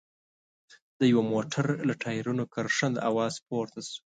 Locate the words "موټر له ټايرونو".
1.31-2.43